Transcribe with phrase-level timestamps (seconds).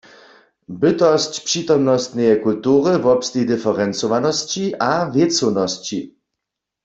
[0.79, 5.97] Bytosć přitomnostneje kultury wobsteji w diferencowanosći a wěcownosći.